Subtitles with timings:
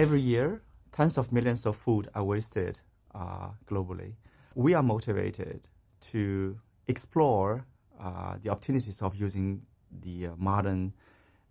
[0.00, 2.78] Every year, tens of millions of food are wasted
[3.14, 4.14] uh, globally.
[4.54, 5.68] We are motivated
[6.12, 7.66] to explore
[8.00, 9.60] uh, the opportunities of using
[10.00, 10.94] the uh, modern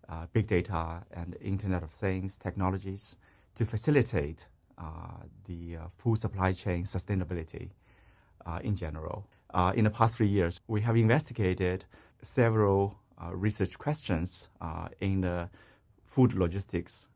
[0.08, 3.14] uh, big data and Internet of Things technologies
[3.54, 4.82] to facilitate uh,
[5.44, 7.70] the uh, food supply chain sustainability
[8.64, 9.28] in general.
[9.76, 11.84] in the past three years, we have investigated
[12.20, 12.98] several
[13.30, 14.48] research questions
[15.00, 15.48] in the
[16.04, 17.06] food logistics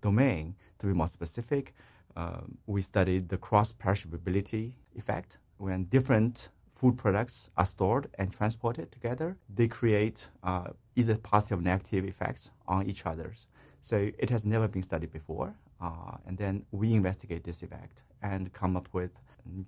[0.00, 0.54] domain.
[0.78, 1.74] To be more specific,
[2.16, 9.36] um, we studied the cross-perishability effect when different food products are stored and transported together,
[9.54, 13.34] they create uh, either positive or negative effects on each other.
[13.82, 15.54] So it has never been studied before.
[15.80, 19.10] Uh, and then we investigate this effect and come up with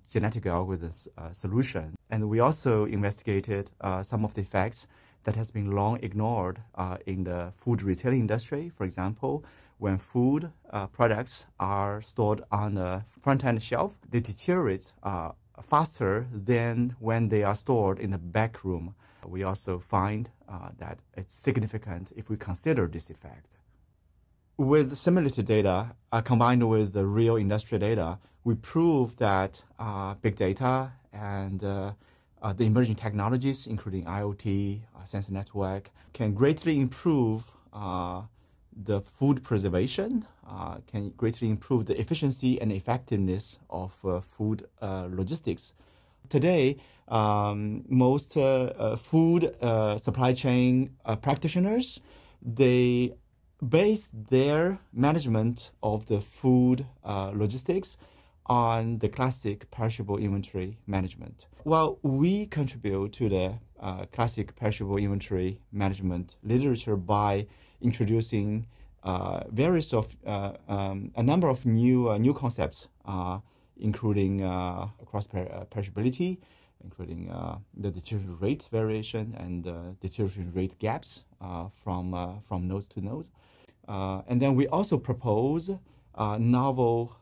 [0.09, 1.95] genetic algorithms uh, solution.
[2.09, 4.87] And we also investigated uh, some of the effects
[5.23, 8.71] that has been long ignored uh, in the food retail industry.
[8.75, 9.43] For example,
[9.77, 16.27] when food uh, products are stored on the front end shelf, they deteriorate uh, faster
[16.31, 18.95] than when they are stored in the back room.
[19.25, 23.57] We also find uh, that it's significant if we consider this effect.
[24.57, 30.35] With simulated data uh, combined with the real industrial data, we prove that uh, big
[30.35, 31.63] data and
[32.43, 37.51] uh, uh, the emerging technologies, including IoT, uh, sensor network, can greatly improve
[38.75, 45.07] the food preservation uh, can greatly improve the efficiency and effectiveness of uh, food uh,
[45.11, 45.73] logistics.
[46.29, 46.77] Today,
[47.07, 51.99] um, most uh, uh, food uh, supply chain practitioners
[52.41, 53.13] they
[53.67, 57.97] base their management of the food logistics
[58.47, 61.47] on the classic perishable inventory management.
[61.63, 67.47] While we contribute to the uh, classic perishable inventory management literature by
[67.81, 68.65] introducing
[69.03, 73.39] uh, various of uh, um, a number of new uh, new concepts, uh,
[73.77, 76.37] including uh, cross perishability,
[76.83, 77.27] including
[77.75, 79.63] the deterioration rate variation and
[79.99, 81.25] deterioration rate gaps
[81.83, 83.31] from from nodes to nodes.
[83.87, 85.69] and then we also propose
[86.39, 87.13] novel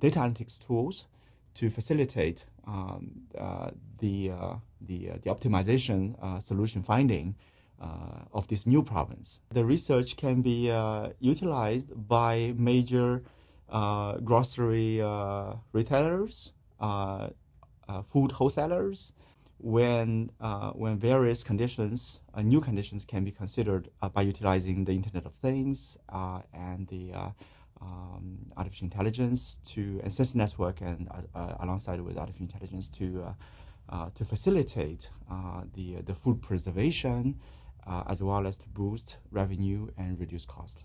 [0.00, 1.06] data analytics tools
[1.54, 7.34] to facilitate um, uh, the, uh, the, uh, the optimization solution finding
[7.80, 7.86] uh,
[8.32, 9.40] of this new province.
[9.50, 13.22] The research can be uh, utilized by major
[13.68, 15.00] uh, grocery
[15.72, 19.12] retailers, food wholesalers,
[19.62, 24.92] when uh, when various conditions, uh, new conditions can be considered uh, by utilizing the
[24.92, 25.96] Internet of Things
[26.52, 27.12] and the
[27.82, 33.32] um, artificial intelligence to ancestor network and uh, uh, alongside with artificial intelligence to uh,
[33.88, 37.38] uh to facilitate uh, the the food preservation
[38.08, 40.84] as well as to boost revenue and reduce cost.